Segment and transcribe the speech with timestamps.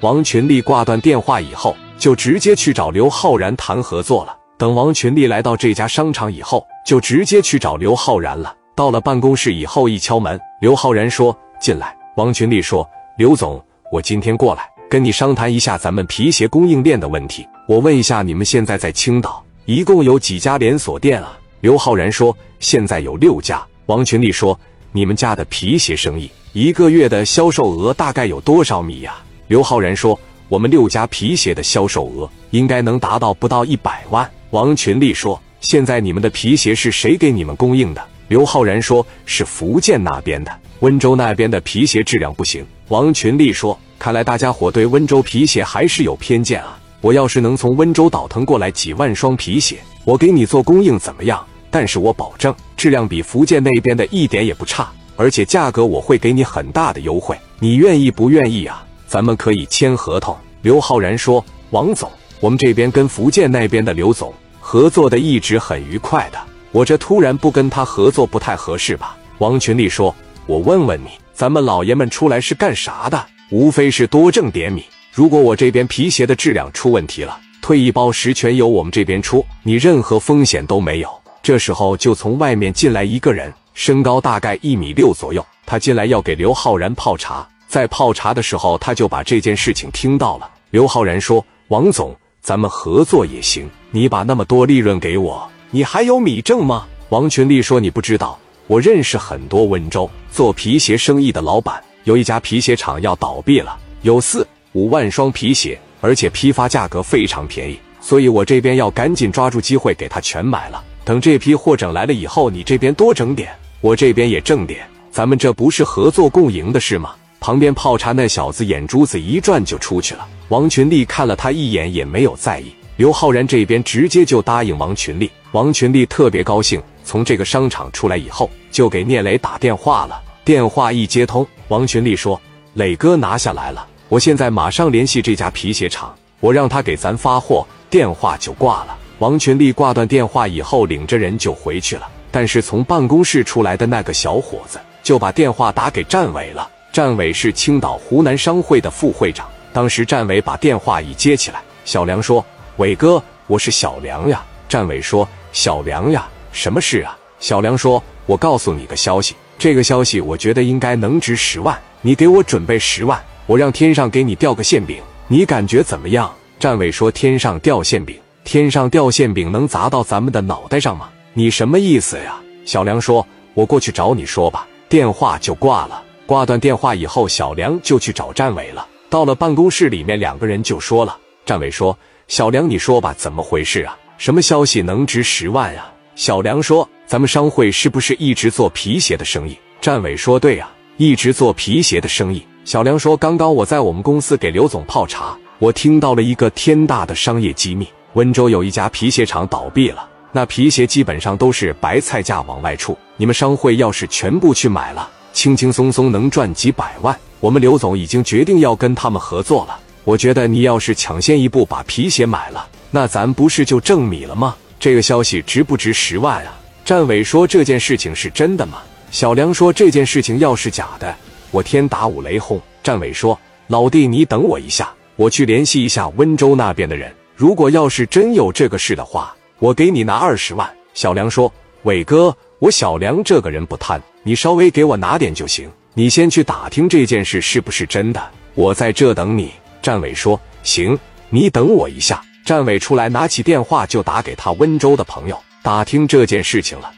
[0.00, 4.36] 王群力挂断电话以后，就直接去找刘昊然谈合作了。
[4.56, 8.54] 等王群力来到这家商场以后，就直接去找刘昊然了。
[8.76, 17.46] 到了办公室以后，一敲门，刘昊然说：“进来。”王群力说：“刘总，我今天过来跟你商谈一下咱们皮鞋供应链的问题。
[17.66, 24.58] 我问一下，你们现在在青岛一共有几家连锁店啊？”刘昊然说：“现在有六家。”王群力说
[24.92, 29.16] ：“你们家的皮鞋生意一个月的销售额大概有多少米呀？”
[29.46, 30.18] 刘昊然说
[30.48, 40.50] ：“我们六家皮鞋的销售额应该能达到不到一百万。”王群力说：“现在你们的皮鞋是谁给你们供应的？”刘昊然说：“是福建那边的，
[40.80, 46.78] 温州那边的皮鞋质量不行。”王群力说：“看来大家伙对温州皮鞋还是有偏见啊！
[47.00, 51.44] 我要是能从温州倒腾过来几万双皮鞋，我给你做供应怎么样？
[51.70, 57.36] 但是我保证质量比福建那边的一点也不差，而且价格我会给你很大的优惠。
[57.58, 58.86] 你愿意不愿意啊？
[59.14, 62.10] 咱们可以签合同。”刘昊然说：“王总，
[62.40, 66.38] 我们这边跟福建那边的刘总。”合作的一直很愉快的，
[66.72, 69.16] 我这突然不跟他合作不太合适吧？
[69.38, 70.12] 王群力说
[70.46, 73.24] ：“我问问你，咱们老爷们出来是干啥的？
[73.50, 74.84] 无非是多挣点米。
[75.12, 81.08] 如果我这边皮鞋的质量出问题了，退一包十全由我们这边出，你任何风险都没有。
[81.40, 90.48] 这时候就从外面进来一个人，身高大概一米六左右，他进来要给刘昊然泡茶，在泡茶的时候他就把这件事情听到了。
[90.70, 96.86] 刘昊然说：‘王总。’咱们合作也行，你把那么多利润给我，你还有米挣吗？
[97.08, 110.84] 王群力说：“你不知道，我认识很多温州做皮鞋生意的老板，有一家皮鞋厂要倒闭了，有四五万双皮鞋，而且批发价格非常便宜，所以我这边要赶紧抓住机会给他全买了。
[111.04, 120.26] 等这批货整来了以后，你这边多整点，我这边也挣点，咱们这不是合作共赢的事吗？”旁边泡茶那小子眼珠子一转就出去了。
[120.48, 122.74] 王群力看了他一眼，也没有在意。
[122.96, 125.30] 刘昊然这边直接就答应王群力。
[125.52, 130.22] 王群力特别高兴，从这个商场出来以后，就给聂磊打电话了。
[130.42, 132.40] 电话一接通，王群力说
[132.72, 138.96] ：“磊哥拿下来了，我现在马上联系这家皮鞋厂，我让他给咱发货。”电话就挂了。
[139.18, 142.08] 王群力挂断电话以后，领着人就回去了。
[142.30, 146.70] 但是从办公室出来的那个小伙子就把电话打给战伟了。
[146.94, 149.48] 战伟是青岛湖南商会的副会长。
[149.72, 152.46] 当时战伟把电话一接起来，小梁说
[152.78, 154.40] ：“伟哥，我是小梁呀。”
[154.70, 171.08] 战伟说：“小梁呀，什么事啊？”小梁说：“我告诉你个消息，这个消息我觉得应该能值十万，你给我准备十万，我让天上给你掉个馅饼，你感觉怎么样？”战伟说：“天上掉馅饼，天上掉馅饼能砸到咱们的脑袋上吗？
[171.32, 176.00] 你什么意思呀？”小梁说：“我过去找你说吧。”电话就挂了。
[176.26, 178.86] 挂断电话以后，小梁就去找战伟了。
[179.10, 181.16] 到了办公室里面，两个人就说了。
[181.44, 181.96] 战伟说
[182.26, 183.96] ：“小梁，你说吧，怎么回事啊？
[184.16, 185.86] 什么消息能值十万呀？”
[186.16, 202.96] 小梁说：“咱们商会是不是一直做皮鞋的生意？”战伟说：“对呀，一直做皮鞋的生意。”小梁说：“刚刚我在我们公司给刘总泡茶，我听到了一个天大的商业机密：温州有一家皮鞋厂倒闭了，那皮鞋基本上都是白菜价往外出。
[203.18, 209.78] 你们商会要是全部去买了。”轻轻松松能赚几百万，我们刘总已经决定要跟他们合作了。
[210.04, 214.54] 我觉得你要是抢先一步把皮鞋买了，那咱不是就挣米了吗？
[214.78, 216.54] 这个消息值不值十万啊？
[216.84, 218.78] 战伟说这件事情是真的吗？
[219.10, 221.14] 小梁说这件事情要是假的，
[221.50, 222.60] 我天打五雷轰。
[222.82, 230.70] 战伟说老弟你等我一下，我去联系一下温州那边的人，如果要是真有这个事的话，我给你拿二十万。
[230.92, 231.52] 小梁说
[231.82, 234.00] 伟哥，我小梁这个人不贪。
[234.22, 235.70] 你稍微给我拿点就行。
[235.94, 238.22] 你先去打听这件事是不是真的，
[238.54, 239.52] 我在这等你。
[239.82, 240.98] 战伟说：“行，
[241.30, 246.90] 你等我一下。”战伟出来拿起电话就打给他温州的朋友，打听这件事情了。